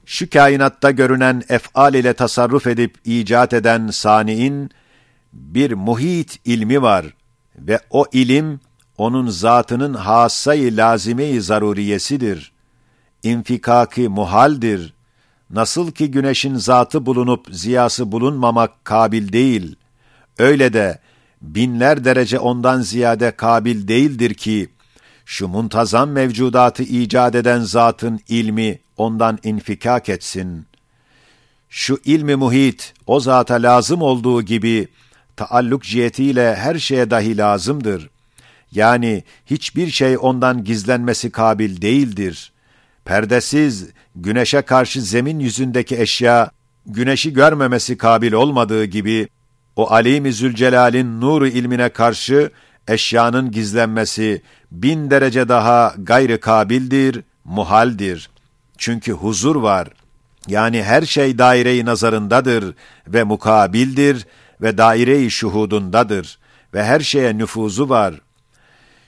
şu 0.06 0.30
kainatta 0.30 0.92
görünen 0.92 1.44
efal 1.50 1.94
ile 1.94 2.14
tasarruf 2.14 2.68
edip 2.68 2.96
icat 3.06 3.54
eden 3.54 3.88
saniin, 3.88 4.70
bir 5.34 5.72
muhit 5.74 6.40
ilmi 6.46 6.82
var 6.82 7.06
ve 7.58 7.80
o 7.90 8.06
ilim, 8.14 8.60
onun 8.98 9.28
zatının 9.28 9.94
hassayı 9.94 10.78
lazime-i 10.78 11.42
zaruriyesidir. 11.42 12.52
İnfikaki 13.24 14.10
muhaldir. 14.10 14.94
Nasıl 15.50 15.92
ki 15.92 16.12
güneşin 16.12 16.56
zatı 16.56 17.06
bulunup 17.06 17.48
ziyası 17.52 18.12
bulunmamak 18.12 18.86
kabil 18.86 19.32
değil, 19.34 19.76
öyle 20.40 20.74
de 20.74 21.00
binler 21.42 22.06
derece 22.06 22.40
ondan 22.40 22.82
ziyade 22.82 23.32
kabil 23.32 23.88
değildir 23.88 24.34
ki, 24.34 24.70
şu 25.26 25.48
muntazam 25.48 26.10
mevcudatı 26.10 26.84
icat 26.84 27.36
eden 27.36 27.60
zatın 27.60 28.20
ilmi 28.28 28.80
ondan 28.98 29.40
infikak 29.44 30.10
etsin. 30.10 30.66
Şu 31.70 32.00
ilmi 32.06 32.36
muhit 32.36 32.94
o 33.08 33.20
zata 33.20 33.54
lazım 33.54 34.02
olduğu 34.02 34.42
gibi, 34.42 34.88
taalluk 35.36 35.84
cihetiyle 35.84 36.56
her 36.56 36.76
şeye 36.80 37.12
dahi 37.12 37.38
lazımdır. 37.38 38.10
Yani 38.72 39.24
hiçbir 39.46 39.92
şey 39.92 40.18
ondan 40.22 40.64
gizlenmesi 40.64 41.32
kabil 41.32 41.82
değildir. 41.82 42.52
Perdesiz, 43.06 43.90
güneşe 44.16 44.62
karşı 44.62 45.02
zemin 45.02 45.40
yüzündeki 45.40 46.00
eşya, 46.02 46.52
güneşi 46.86 47.34
görmemesi 47.34 47.98
kabil 47.98 48.34
olmadığı 48.34 48.86
gibi, 48.86 49.28
o 49.76 49.92
Alim-i 49.92 50.34
Zülcelal'in 50.34 51.22
nuru 51.22 51.48
ilmine 51.48 51.90
karşı, 51.90 52.52
eşyanın 52.88 53.52
gizlenmesi 53.52 54.42
bin 54.72 55.12
derece 55.12 55.50
daha 55.50 55.96
gayrı 55.98 56.40
kabildir, 56.40 57.22
muhaldir. 57.46 58.30
Çünkü 58.78 59.12
huzur 59.12 59.56
var. 59.56 59.88
Yani 60.48 60.84
her 60.84 61.02
şey 61.02 61.38
daire-i 61.38 61.86
nazarındadır 61.86 62.76
ve 63.08 63.24
mukabildir 63.24 64.28
ve 64.62 64.78
daire-i 64.78 65.32
şuhudundadır 65.32 66.40
ve 66.74 66.84
her 66.84 67.00
şeye 67.00 67.38
nüfuzu 67.38 67.90
var. 67.90 68.22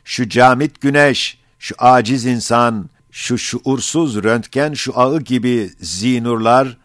Şu 0.03 0.29
camit 0.29 0.81
güneş, 0.81 1.37
şu 1.59 1.75
aciz 1.77 2.25
insan, 2.25 2.89
şu 3.11 3.37
şuursuz 3.37 4.23
röntgen 4.23 4.73
şu 4.73 4.99
ağı 4.99 5.21
gibi 5.21 5.69
zinurlar, 5.79 6.77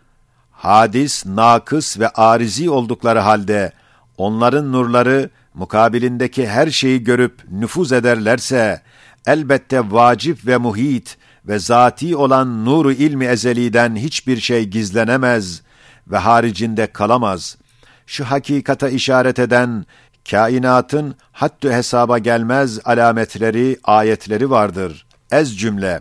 hadis, 0.51 1.27
nakıs 1.27 1.99
ve 1.99 2.09
arizi 2.09 2.71
oldukları 2.71 3.19
halde, 3.19 3.73
onların 4.17 4.73
nurları, 4.73 5.31
mukabilindeki 5.55 6.49
her 6.49 6.71
şeyi 6.71 7.05
görüp 7.05 7.51
nüfuz 7.51 7.93
ederlerse, 7.93 8.83
elbette 9.27 9.93
vacip 9.93 10.47
ve 10.47 10.57
muhit 10.57 11.17
ve 11.49 11.59
zati 11.59 12.17
olan 12.17 12.65
nuru 12.65 12.93
ilmi 12.93 13.25
ezeliden 13.25 13.97
hiçbir 13.97 14.41
şey 14.41 14.65
gizlenemez 14.65 15.63
ve 16.07 16.17
haricinde 16.17 16.87
kalamaz. 16.87 17.57
Şu 18.07 18.25
hakikata 18.25 18.89
işaret 18.89 19.39
eden 19.39 19.87
kainatın 20.31 21.15
hattü 21.33 21.71
hesaba 21.71 22.19
gelmez 22.19 22.81
alametleri, 22.85 23.79
ayetleri 23.85 24.51
vardır. 24.51 25.07
Ez 25.31 25.59
cümle. 25.59 26.01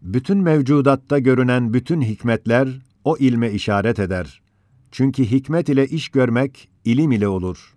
Bütün 0.00 0.38
mevcudatta 0.38 1.18
görünen 1.18 1.74
bütün 1.74 2.02
hikmetler 2.02 2.68
o 3.04 3.16
ilme 3.16 3.50
işaret 3.50 3.98
eder. 3.98 4.40
Çünkü 4.92 5.24
hikmet 5.24 5.68
ile 5.68 5.86
iş 5.86 6.08
görmek 6.08 6.68
ilim 6.84 7.12
ile 7.12 7.28
olur. 7.28 7.74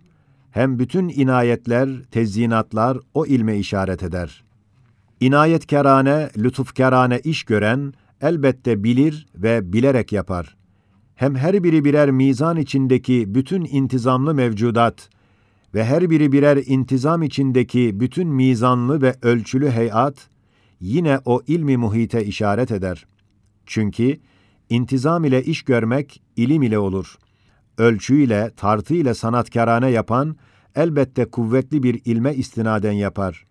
Hem 0.50 0.78
bütün 0.78 1.08
inayetler, 1.08 1.88
tezyinatlar 2.10 2.98
o 3.14 3.26
ilme 3.26 3.58
işaret 3.58 4.02
eder. 4.02 4.43
İnayetkarane, 5.20 6.30
lütufkarane 6.38 7.18
iş 7.18 7.44
gören 7.44 7.92
elbette 8.20 8.84
bilir 8.84 9.26
ve 9.34 9.72
bilerek 9.72 10.12
yapar. 10.12 10.56
Hem 11.14 11.34
her 11.34 11.64
biri 11.64 11.84
birer 11.84 12.10
mizan 12.10 12.56
içindeki 12.56 13.34
bütün 13.34 13.64
intizamlı 13.64 14.34
mevcudat 14.34 15.08
ve 15.74 15.84
her 15.84 16.10
biri 16.10 16.32
birer 16.32 16.56
intizam 16.66 17.22
içindeki 17.22 18.00
bütün 18.00 18.28
mizanlı 18.28 19.02
ve 19.02 19.14
ölçülü 19.22 19.70
heyat, 19.70 20.28
yine 20.80 21.20
o 21.24 21.42
ilmi 21.46 21.76
muhite 21.76 22.24
işaret 22.24 22.70
eder. 22.70 23.06
Çünkü 23.66 24.16
intizam 24.70 25.24
ile 25.24 25.44
iş 25.44 25.62
görmek 25.62 26.22
ilim 26.36 26.62
ile 26.62 26.78
olur. 26.78 27.16
Ölçü 27.78 28.16
ile, 28.16 28.50
tartı 28.56 28.94
ile 28.94 29.14
sanatkarane 29.14 29.90
yapan, 29.90 30.36
elbette 30.74 31.24
kuvvetli 31.24 31.82
bir 31.82 32.00
ilme 32.04 32.34
istinaden 32.34 32.92
yapar. 32.92 33.46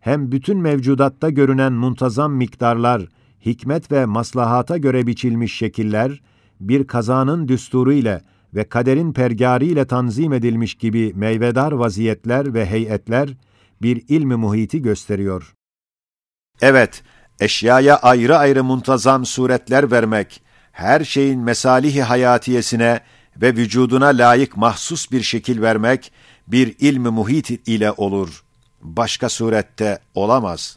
Hem 0.00 0.32
bütün 0.32 0.58
mevcudatta 0.58 1.30
görünen 1.30 1.72
muntazam 1.72 2.32
miktarlar, 2.32 3.02
hikmet 3.46 3.92
ve 3.92 4.06
maslahata 4.06 4.76
göre 4.76 5.06
biçilmiş 5.06 5.54
şekiller, 5.56 6.22
bir 6.60 6.86
kazanın 6.86 7.48
düsturu 7.48 7.92
ile 7.92 8.22
ve 8.54 8.68
kaderin 8.68 9.12
pergâri 9.12 9.66
ile 9.66 9.84
tanzim 9.84 10.32
edilmiş 10.32 10.74
gibi 10.74 11.12
meyvedar 11.14 11.72
vaziyetler 11.72 12.54
ve 12.54 12.66
heyetler, 12.66 13.28
bir 13.82 14.02
ilmi 14.08 14.36
muhiti 14.36 14.82
gösteriyor. 14.82 15.54
Evet, 16.60 17.02
eşyaya 17.40 17.96
ayrı 17.96 18.36
ayrı 18.36 18.64
muntazam 18.64 19.26
suretler 19.26 19.90
vermek, 19.90 20.42
her 20.72 21.04
şeyin 21.04 21.40
mesalihi 21.40 22.02
hayatiyesine 22.02 23.00
ve 23.36 23.56
vücuduna 23.56 24.06
layık 24.06 24.56
mahsus 24.56 25.12
bir 25.12 25.22
şekil 25.22 25.62
vermek, 25.62 26.12
bir 26.46 26.76
ilmi 26.78 27.08
muhit 27.08 27.68
ile 27.68 27.92
olur. 27.92 28.44
Başka 28.80 29.28
surette 29.28 29.98
olamaz. 30.14 30.76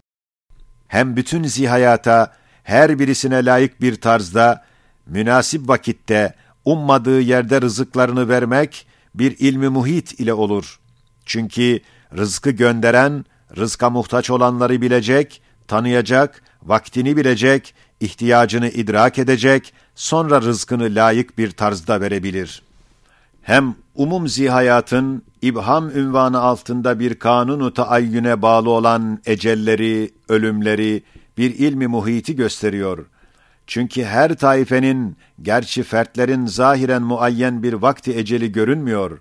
Hem 0.87 1.15
bütün 1.15 1.43
zihayata, 1.43 2.33
her 2.63 2.99
birisine 2.99 3.45
layık 3.45 3.81
bir 3.81 3.95
tarzda, 3.95 4.65
münasip 5.05 5.69
vakitte, 5.69 6.33
ummadığı 6.65 7.21
yerde 7.21 7.61
rızıklarını 7.61 8.29
vermek, 8.29 8.87
bir 9.15 9.35
ilmi 9.39 9.69
muhit 9.69 10.19
ile 10.19 10.33
olur. 10.33 10.79
Çünkü 11.25 11.79
rızkı 12.17 12.51
gönderen, 12.51 13.25
rızka 13.57 13.89
muhtaç 13.89 14.29
olanları 14.29 14.81
bilecek, 14.81 15.41
tanıyacak, 15.67 16.43
vaktini 16.63 17.17
bilecek, 17.17 17.75
ihtiyacını 17.99 18.69
idrak 18.69 19.19
edecek, 19.19 19.73
sonra 19.95 20.41
rızkını 20.41 20.95
layık 20.95 21.37
bir 21.37 21.51
tarzda 21.51 22.01
verebilir. 22.01 22.61
Hem 23.41 23.75
umum 23.95 24.27
zihayatın 24.27 25.23
ibham 25.41 25.89
ünvanı 25.89 26.39
altında 26.39 26.99
bir 26.99 27.15
kanunu 27.15 27.73
taayyüne 27.73 28.41
bağlı 28.41 28.69
olan 28.69 29.19
ecelleri, 29.25 30.11
ölümleri, 30.29 31.03
bir 31.37 31.55
ilmi 31.55 31.87
muhiti 31.87 32.35
gösteriyor. 32.35 33.05
Çünkü 33.67 34.03
her 34.03 34.35
taifenin, 34.35 35.17
gerçi 35.41 35.83
fertlerin 35.83 36.45
zahiren 36.45 37.01
muayyen 37.01 37.63
bir 37.63 37.73
vakti 37.73 38.17
eceli 38.17 38.51
görünmüyor. 38.51 39.19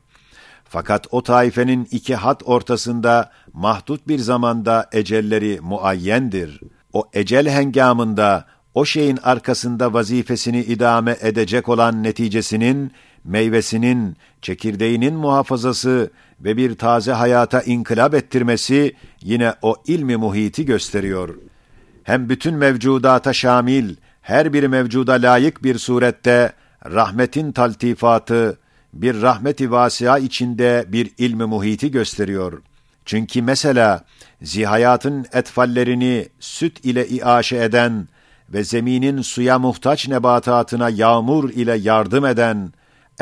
Fakat 0.64 1.06
o 1.10 1.22
taifenin 1.22 1.88
iki 1.90 2.14
hat 2.14 2.42
ortasında 2.44 3.30
mahdut 3.52 4.08
bir 4.08 4.18
zamanda 4.18 4.88
ecelleri 4.92 5.60
muayyendir. 5.62 6.60
O 6.92 7.04
ecel 7.12 7.48
hengamında 7.48 8.44
o 8.74 8.84
şeyin 8.84 9.18
arkasında 9.22 9.92
vazifesini 9.92 10.60
idame 10.60 11.16
edecek 11.20 11.68
olan 11.68 12.02
neticesinin, 12.02 12.92
meyvesinin, 13.24 14.16
çekirdeğinin 14.42 15.14
muhafazası 15.14 16.10
ve 16.40 16.56
bir 16.56 16.74
taze 16.74 17.12
hayata 17.12 17.60
inkılap 17.60 18.14
ettirmesi 18.14 18.96
yine 19.22 19.54
o 19.62 19.76
ilmi 19.86 20.16
muhiti 20.16 20.64
gösteriyor. 20.66 21.34
Hem 22.04 22.28
bütün 22.28 22.54
mevcudata 22.54 23.32
şamil, 23.32 23.96
her 24.20 24.52
bir 24.52 24.64
mevcuda 24.64 25.12
layık 25.12 25.64
bir 25.64 25.78
surette 25.78 26.52
rahmetin 26.84 27.52
taltifatı, 27.52 28.58
bir 28.92 29.22
rahmeti 29.22 29.70
vasia 29.70 30.18
içinde 30.18 30.84
bir 30.88 31.10
ilmi 31.18 31.44
muhiti 31.44 31.90
gösteriyor. 31.90 32.62
Çünkü 33.04 33.42
mesela 33.42 34.04
zihayatın 34.42 35.26
etfallerini 35.32 36.28
süt 36.40 36.84
ile 36.84 37.08
iaşe 37.08 37.56
eden 37.56 38.08
ve 38.48 38.64
zeminin 38.64 39.22
suya 39.22 39.58
muhtaç 39.58 40.08
nebatatına 40.08 40.90
yağmur 40.90 41.50
ile 41.50 41.74
yardım 41.74 42.26
eden, 42.26 42.72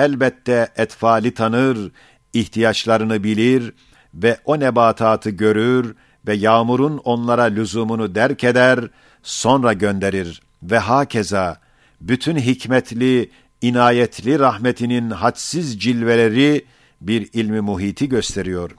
elbette 0.01 0.69
etfali 0.77 1.35
tanır, 1.35 1.93
ihtiyaçlarını 2.33 3.25
bilir 3.25 3.73
ve 4.15 4.37
o 4.45 4.61
nebatatı 4.61 5.31
görür 5.31 5.95
ve 6.27 6.35
yağmurun 6.35 6.99
onlara 7.05 7.43
lüzumunu 7.43 8.15
derk 8.15 8.45
eder, 8.45 8.81
sonra 9.23 9.73
gönderir 9.73 10.43
ve 10.63 10.79
hakeza 10.79 11.57
bütün 12.01 12.37
hikmetli, 12.37 13.31
inayetli 13.63 14.39
rahmetinin 14.39 15.11
hadsiz 15.11 15.81
cilveleri 15.81 16.65
bir 17.01 17.29
ilmi 17.33 17.61
muhiti 17.61 18.09
gösteriyor. 18.09 18.71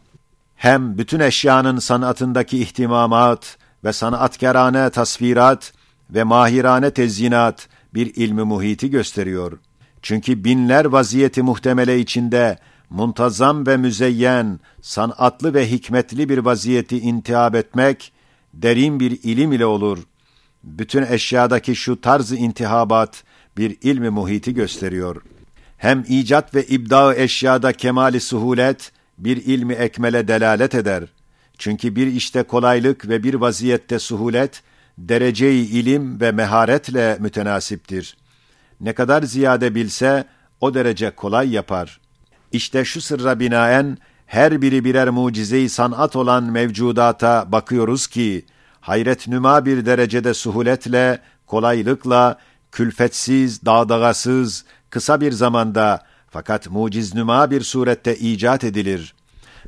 Hem 0.55 0.97
bütün 0.97 1.19
eşyanın 1.19 1.79
sanatındaki 1.79 2.61
ihtimamat 2.61 3.57
ve 3.83 3.93
sanatkarane 3.93 4.89
tasvirat 4.89 5.73
ve 6.09 6.23
mahirane 6.23 6.91
tezyinat 6.91 7.67
bir 7.93 8.15
ilmi 8.15 8.43
muhiti 8.43 8.89
gösteriyor. 8.89 9.59
Çünkü 10.01 10.43
binler 10.43 10.85
vaziyeti 10.85 11.41
muhtemele 11.41 11.99
içinde 11.99 12.57
muntazam 12.89 13.67
ve 13.67 13.77
müzeyyen, 13.77 14.59
sanatlı 14.81 15.53
ve 15.53 15.71
hikmetli 15.71 16.29
bir 16.29 16.37
vaziyeti 16.37 16.99
intihab 16.99 17.53
etmek, 17.53 18.11
derin 18.53 18.99
bir 18.99 19.11
ilim 19.23 19.51
ile 19.51 19.65
olur. 19.65 19.99
Bütün 20.63 21.03
eşyadaki 21.03 21.75
şu 21.75 22.01
tarz 22.01 22.31
intihabat 22.31 23.23
bir 23.57 23.77
ilmi 23.81 24.09
muhiti 24.09 24.53
gösteriyor. 24.53 25.21
Hem 25.77 26.05
icat 26.07 26.55
ve 26.55 26.65
ibda 26.65 27.15
eşyada 27.15 27.73
kemali 27.73 28.19
suhulet, 28.19 28.91
bir 29.17 29.37
ilmi 29.37 29.73
ekmele 29.73 30.27
delalet 30.27 30.75
eder. 30.75 31.03
Çünkü 31.57 31.95
bir 31.95 32.07
işte 32.07 32.43
kolaylık 32.43 33.09
ve 33.09 33.23
bir 33.23 33.33
vaziyette 33.33 33.99
suhulet, 33.99 34.63
dereceyi 34.97 35.69
ilim 35.69 36.21
ve 36.21 36.31
meharetle 36.31 37.17
mütenasiptir. 37.19 38.17
Ne 38.81 38.93
kadar 38.93 39.23
ziyade 39.23 39.75
bilse, 39.75 40.25
o 40.61 40.73
derece 40.73 41.11
kolay 41.11 41.49
yapar. 41.49 41.99
İşte 42.51 42.85
şu 42.85 43.01
sırra 43.01 43.39
binaen, 43.39 43.97
her 44.25 44.61
biri 44.61 44.85
birer 44.85 45.09
mucize-i 45.09 45.69
sanat 45.69 46.15
olan 46.15 46.43
mevcudata 46.43 47.51
bakıyoruz 47.51 48.07
ki, 48.07 48.45
hayret 48.81 49.27
nüma 49.27 49.65
bir 49.65 49.85
derecede 49.85 50.33
suhuletle, 50.33 51.19
kolaylıkla, 51.47 52.37
külfetsiz, 52.71 53.65
dağdagasız, 53.65 54.65
kısa 54.89 55.21
bir 55.21 55.31
zamanda, 55.31 56.03
fakat 56.29 56.69
muciznüma 56.69 57.51
bir 57.51 57.61
surette 57.61 58.15
icat 58.15 58.63
edilir. 58.63 59.13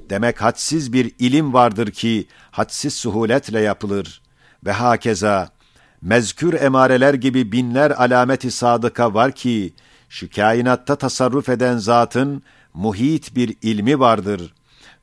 Demek 0.10 0.42
hadsiz 0.42 0.94
bir 0.94 1.12
ilim 1.20 1.54
vardır 1.54 1.92
ki, 1.92 2.28
hadsiz 2.52 2.94
suhuletle 2.94 3.60
yapılır. 3.60 4.22
Ve 4.66 4.72
hakeza, 4.72 5.50
mezkür 6.04 6.54
emareler 6.54 7.14
gibi 7.14 7.52
binler 7.52 7.92
alameti 7.92 8.52
sadıka 8.52 9.14
var 9.14 9.32
ki, 9.32 9.74
şu 10.10 10.30
kainatta 10.30 10.96
tasarruf 10.96 11.50
eden 11.50 11.78
zatın 11.78 12.44
muhit 12.74 13.36
bir 13.36 13.56
ilmi 13.62 14.00
vardır. 14.00 14.54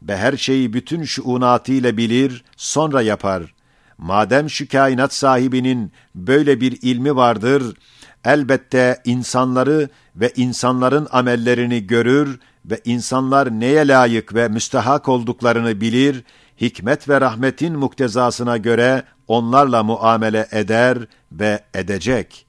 Ve 0.02 0.16
her 0.16 0.36
şeyi 0.36 0.72
bütün 0.72 1.04
şuunatıyla 1.04 1.96
bilir, 1.96 2.44
sonra 2.56 3.02
yapar. 3.02 3.54
Madem 3.98 4.50
şu 4.50 4.68
kainat 4.68 5.14
sahibinin 5.14 5.92
böyle 6.14 6.60
bir 6.60 6.78
ilmi 6.82 7.16
vardır, 7.16 7.76
elbette 8.24 9.02
insanları 9.04 9.88
ve 10.16 10.32
insanların 10.36 11.08
amellerini 11.12 11.86
görür 11.86 12.40
ve 12.64 12.80
insanlar 12.84 13.60
neye 13.60 13.88
layık 13.88 14.34
ve 14.34 14.48
müstehak 14.48 15.08
olduklarını 15.08 15.80
bilir, 15.80 16.24
hikmet 16.60 17.08
ve 17.08 17.20
rahmetin 17.20 17.78
muktezasına 17.78 18.56
göre 18.56 19.04
onlarla 19.28 19.82
muamele 19.82 20.48
eder 20.50 20.98
ve 21.32 21.64
edecek. 21.74 22.46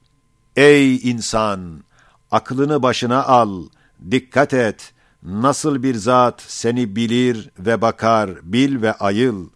Ey 0.56 1.10
insan! 1.10 1.84
Aklını 2.30 2.82
başına 2.82 3.24
al, 3.24 3.68
dikkat 4.10 4.54
et, 4.54 4.92
nasıl 5.22 5.82
bir 5.82 5.94
zat 5.94 6.42
seni 6.46 6.96
bilir 6.96 7.50
ve 7.58 7.82
bakar, 7.82 8.30
bil 8.42 8.82
ve 8.82 8.92
ayıl. 8.92 9.48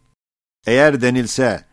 Eğer 0.66 1.00
denilse, 1.00 1.64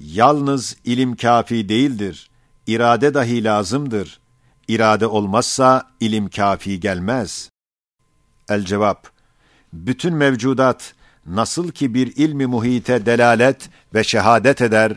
Yalnız 0.00 0.76
ilim 0.84 1.16
kafi 1.16 1.68
değildir. 1.68 2.30
İrade 2.66 3.14
dahi 3.14 3.44
lazımdır. 3.44 4.20
İrade 4.68 5.06
olmazsa 5.06 5.90
ilim 6.00 6.30
kafi 6.30 6.80
gelmez. 6.80 7.50
El 8.48 8.64
cevap 8.64 9.10
Bütün 9.72 10.14
mevcudat 10.14 10.94
nasıl 11.28 11.70
ki 11.70 11.94
bir 11.94 12.16
ilmi 12.16 12.46
muhite 12.46 13.06
delalet 13.06 13.68
ve 13.94 14.04
şehadet 14.04 14.62
eder, 14.62 14.92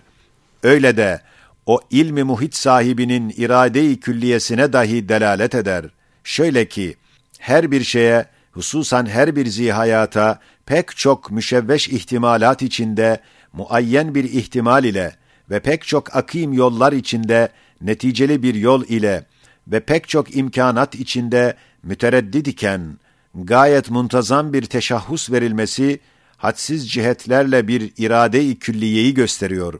öyle 0.64 0.98
de 0.98 1.22
o 1.66 1.80
ilmi 1.90 2.24
muhit 2.24 2.56
sahibinin 2.56 3.34
irade-i 3.38 4.00
külliyesine 4.00 4.74
dahi 4.74 5.10
delalet 5.10 5.56
eder. 5.56 5.86
Şöyle 6.24 6.68
ki, 6.68 6.96
her 7.40 7.72
bir 7.72 7.84
şeye, 7.84 8.26
hususan 8.52 9.06
her 9.06 9.36
bir 9.36 9.46
zihayata, 9.46 10.40
pek 10.66 10.98
çok 10.98 11.32
müşevveş 11.32 11.90
ihtimalat 11.90 12.62
içinde, 12.62 13.20
muayyen 13.54 14.16
bir 14.16 14.24
ihtimal 14.24 14.84
ile 14.84 15.16
ve 15.50 15.60
pek 15.60 15.88
çok 15.88 16.16
akim 16.16 16.54
yollar 16.54 16.94
içinde, 16.94 17.50
neticeli 17.82 18.44
bir 18.44 18.56
yol 18.56 18.84
ile 18.84 19.26
ve 19.68 19.80
pek 19.80 20.10
çok 20.10 20.36
imkanat 20.36 20.96
içinde 20.96 21.56
mütereddid 21.84 22.46
iken, 22.46 22.98
gayet 23.36 23.90
muntazam 23.90 24.54
bir 24.54 24.66
teşahhus 24.66 25.32
verilmesi, 25.32 26.00
hadsiz 26.42 26.92
cihetlerle 26.92 27.68
bir 27.68 27.92
irade-i 27.98 28.60
külliyeyi 28.60 29.14
gösteriyor. 29.14 29.80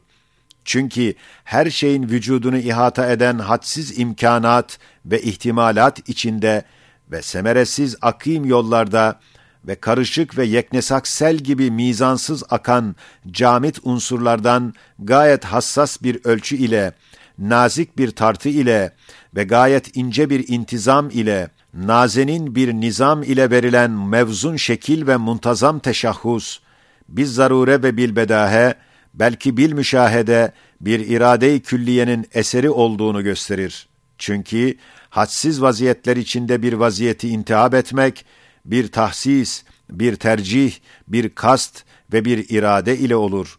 Çünkü 0.64 1.14
her 1.44 1.70
şeyin 1.70 2.02
vücudunu 2.02 2.58
ihata 2.58 3.12
eden 3.12 3.38
hadsiz 3.38 3.98
imkanat 3.98 4.78
ve 5.06 5.22
ihtimalat 5.22 6.08
içinde 6.08 6.64
ve 7.10 7.22
semeresiz 7.22 7.96
akim 8.02 8.44
yollarda 8.44 9.20
ve 9.66 9.74
karışık 9.74 10.38
ve 10.38 10.44
yeknesak 10.44 11.08
sel 11.08 11.36
gibi 11.36 11.70
mizansız 11.70 12.44
akan 12.50 12.96
camit 13.30 13.78
unsurlardan 13.82 14.74
gayet 14.98 15.44
hassas 15.44 16.02
bir 16.02 16.20
ölçü 16.24 16.56
ile, 16.56 16.92
nazik 17.38 17.98
bir 17.98 18.10
tartı 18.10 18.48
ile 18.48 18.92
ve 19.36 19.44
gayet 19.44 19.96
ince 19.96 20.30
bir 20.30 20.48
intizam 20.48 21.10
ile, 21.10 21.48
nazenin 21.74 22.54
bir 22.54 22.72
nizam 22.72 23.22
ile 23.22 23.50
verilen 23.50 23.90
mevzun 23.90 24.56
şekil 24.56 25.06
ve 25.06 25.16
muntazam 25.16 25.78
teşahhus, 25.78 26.60
biz 27.08 27.34
zarure 27.34 27.82
ve 27.82 27.96
bilbedahe, 27.96 28.74
belki 29.14 29.56
bil 29.56 29.72
müşahede 29.72 30.52
bir 30.80 31.00
irade-i 31.00 31.60
külliyenin 31.60 32.26
eseri 32.32 32.70
olduğunu 32.70 33.22
gösterir. 33.24 33.88
Çünkü 34.18 34.76
hadsiz 35.10 35.62
vaziyetler 35.62 36.16
içinde 36.16 36.62
bir 36.62 36.72
vaziyeti 36.72 37.28
intihab 37.28 37.72
etmek, 37.72 38.24
bir 38.64 38.92
tahsis, 38.92 39.64
bir 39.90 40.16
tercih, 40.16 40.74
bir 41.08 41.28
kast 41.28 41.84
ve 42.12 42.24
bir 42.24 42.48
irade 42.48 42.98
ile 42.98 43.16
olur. 43.16 43.58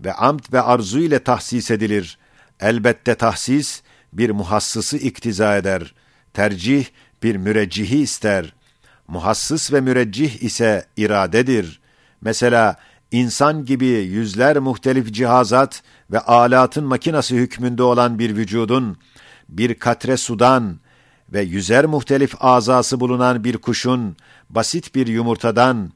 Ve 0.00 0.12
amt 0.12 0.52
ve 0.52 0.60
arzu 0.60 1.00
ile 1.00 1.18
tahsis 1.18 1.70
edilir. 1.70 2.18
Elbette 2.60 3.14
tahsis, 3.14 3.82
bir 4.12 4.30
muhassısı 4.30 4.96
iktiza 4.96 5.56
eder. 5.56 5.94
Tercih, 6.34 6.84
bir 7.22 7.36
müreccihi 7.36 7.98
ister. 7.98 8.54
Muhassıs 9.08 9.72
ve 9.72 9.80
müreccih 9.80 10.42
ise 10.42 10.86
iradedir. 10.96 11.80
Mesela, 12.20 12.76
insan 13.12 13.64
gibi 13.64 13.86
yüzler 13.86 14.58
muhtelif 14.58 15.12
cihazat 15.12 15.82
ve 16.10 16.18
alatın 16.18 16.84
makinası 16.84 17.34
hükmünde 17.34 17.82
olan 17.82 18.18
bir 18.18 18.36
vücudun, 18.36 18.96
bir 19.48 19.74
katre 19.74 20.16
sudan 20.16 20.80
ve 21.32 21.42
yüzer 21.42 21.84
muhtelif 21.84 22.34
azası 22.40 23.00
bulunan 23.00 23.44
bir 23.44 23.56
kuşun, 23.56 24.16
basit 24.50 24.94
bir 24.94 25.06
yumurtadan 25.06 25.92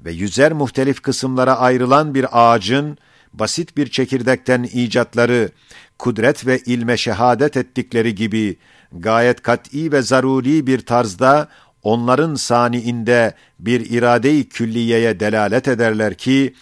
ve 0.00 0.12
yüzer 0.12 0.52
muhtelif 0.52 1.02
kısımlara 1.02 1.58
ayrılan 1.58 2.14
bir 2.14 2.26
ağacın, 2.32 2.98
basit 3.32 3.76
bir 3.76 3.86
çekirdekten 3.86 4.62
icatları, 4.62 5.50
kudret 5.98 6.46
ve 6.46 6.58
ilme 6.58 6.96
şehadet 6.96 7.56
ettikleri 7.56 8.14
gibi, 8.14 8.56
gayet 8.98 9.42
kat'i 9.42 9.92
ve 9.92 10.02
zaruri 10.02 10.66
bir 10.66 10.80
tarzda 10.80 11.48
onların 11.82 12.34
saniinde 12.34 13.34
bir 13.58 13.90
irade-i 13.90 14.48
külliyeye 14.48 15.20
delalet 15.20 15.68
ederler 15.68 16.14
ki, 16.14 16.54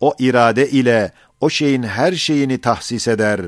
o 0.00 0.14
irade 0.18 0.70
ile 0.70 1.12
o 1.40 1.50
şeyin 1.50 1.82
her 1.82 2.12
şeyini 2.12 2.58
tahsis 2.60 3.08
eder 3.08 3.40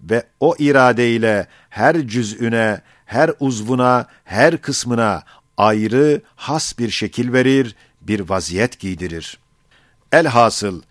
ve 0.00 0.22
o 0.40 0.54
irade 0.58 1.10
ile 1.10 1.46
her 1.70 2.06
cüz'üne, 2.06 2.80
her 3.04 3.30
uzvuna, 3.40 4.06
her 4.24 4.56
kısmına 4.58 5.22
ayrı, 5.56 6.22
has 6.36 6.78
bir 6.78 6.90
şekil 6.90 7.32
verir, 7.32 7.76
bir 8.00 8.20
vaziyet 8.20 8.80
giydirir. 8.80 9.38
Elhasıl, 10.12 10.82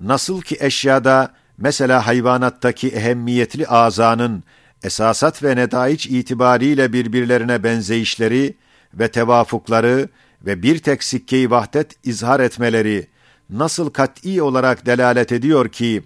nasıl 0.00 0.42
ki 0.42 0.56
eşyada, 0.60 1.32
mesela 1.58 2.06
hayvanattaki 2.06 2.88
ehemmiyetli 2.88 3.66
azanın 3.66 4.44
esasat 4.84 5.42
ve 5.42 5.56
netaiç 5.56 6.06
itibariyle 6.06 6.92
birbirlerine 6.92 7.64
benzeyişleri 7.64 8.54
ve 8.94 9.08
tevafukları 9.08 10.08
ve 10.46 10.62
bir 10.62 10.78
tek 10.78 11.04
sikkeyi 11.04 11.50
vahdet 11.50 12.06
izhar 12.06 12.40
etmeleri 12.40 13.06
nasıl 13.50 13.90
kat'î 13.90 14.42
olarak 14.42 14.86
delalet 14.86 15.32
ediyor 15.32 15.68
ki, 15.68 16.02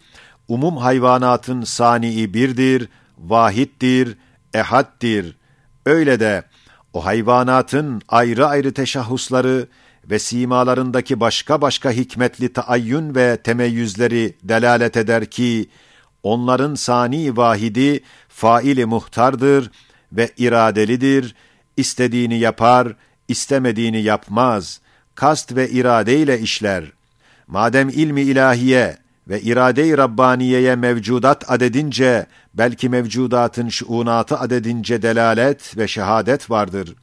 umum 0.48 0.76
hayvanatın 0.76 1.62
sani'i 1.62 2.34
birdir, 2.34 2.88
vahittir, 3.18 4.16
ehaddir. 4.54 5.36
Öyle 5.86 6.20
de 6.20 6.42
o 6.92 7.04
hayvanatın 7.04 8.02
ayrı 8.08 8.46
ayrı 8.46 8.72
teşahhusları 8.72 9.66
ve 10.10 10.18
simalarındaki 10.18 11.20
başka 11.20 11.60
başka 11.60 11.90
hikmetli 11.90 12.52
taayyün 12.52 13.14
ve 13.14 13.36
temeyyüzleri 13.36 14.36
delalet 14.42 14.96
eder 14.96 15.26
ki, 15.26 15.68
onların 16.22 16.74
sani 16.74 17.36
vahidi 17.36 18.00
faili 18.38 18.86
muhtardır 18.86 19.70
ve 20.12 20.30
iradelidir, 20.36 21.34
istediğini 21.76 22.38
yapar, 22.38 22.96
istemediğini 23.28 24.02
yapmaz, 24.02 24.80
kast 25.14 25.56
ve 25.56 25.70
iradeyle 25.70 26.40
işler. 26.40 26.84
Madem 27.46 27.88
ilmi 27.88 28.20
ilahiye 28.20 28.96
ve 29.28 29.40
irade-i 29.40 29.98
Rabbaniye'ye 29.98 30.76
mevcudat 30.76 31.50
adedince, 31.50 32.26
belki 32.54 32.88
mevcudatın 32.88 33.68
şuunatı 33.68 34.38
adedince 34.38 35.02
delalet 35.02 35.76
ve 35.76 35.88
şehadet 35.88 36.50
vardır. 36.50 36.94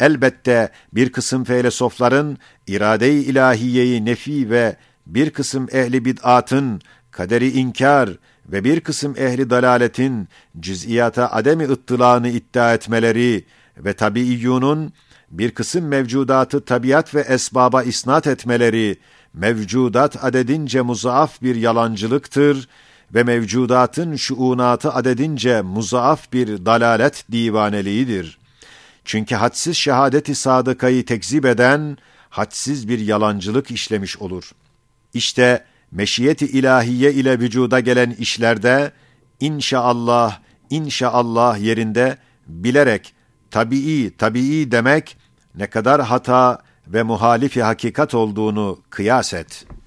Elbette 0.00 0.68
bir 0.92 1.12
kısım 1.12 1.44
filozofların 1.44 2.38
irade-i 2.66 3.14
ilahiyeyi 3.14 4.04
nefi 4.04 4.50
ve 4.50 4.76
bir 5.06 5.30
kısım 5.30 5.66
ehli 5.72 6.04
bid'atın 6.04 6.80
kaderi 7.10 7.50
inkar 7.50 8.10
ve 8.48 8.64
bir 8.64 8.80
kısım 8.80 9.14
ehli 9.18 9.50
dalaletin 9.50 10.28
cüz'iyata 10.60 11.32
ademi 11.32 11.64
ıttılağını 11.64 12.28
iddia 12.28 12.74
etmeleri 12.74 13.44
ve 13.76 13.92
tabiiyyunun 13.92 14.92
bir 15.30 15.50
kısım 15.50 15.88
mevcudatı 15.88 16.64
tabiat 16.64 17.14
ve 17.14 17.20
esbaba 17.20 17.82
isnat 17.82 18.26
etmeleri 18.26 18.96
mevcudat 19.34 20.24
adedince 20.24 20.80
muzaaf 20.80 21.42
bir 21.42 21.56
yalancılıktır 21.56 22.68
ve 23.14 23.22
mevcudatın 23.22 24.16
şuunatı 24.16 24.92
adedince 24.92 25.62
muzaaf 25.62 26.32
bir 26.32 26.66
dalalet 26.66 27.24
divaneliğidir. 27.32 28.38
Çünkü 29.04 29.34
hadsiz 29.34 29.76
şehadeti 29.76 30.34
sadıkayı 30.34 31.04
tekzip 31.04 31.44
eden, 31.44 31.98
hadsiz 32.30 32.88
bir 32.88 32.98
yalancılık 32.98 33.70
işlemiş 33.70 34.18
olur. 34.18 34.50
İşte 35.14 35.64
meşiyeti 35.90 36.46
ilahiye 36.46 37.12
ile 37.12 37.38
vücuda 37.38 37.80
gelen 37.80 38.10
işlerde, 38.10 38.92
inşaallah, 39.40 40.38
inşaallah 40.70 41.58
yerinde 41.58 42.18
bilerek, 42.46 43.14
tabii, 43.50 44.12
tabii 44.18 44.70
demek, 44.70 45.16
ne 45.54 45.66
kadar 45.66 46.02
hata 46.02 46.58
ve 46.86 47.02
muhalifi 47.02 47.62
hakikat 47.62 48.14
olduğunu 48.14 48.78
kıyas 48.90 49.34
et.'' 49.34 49.77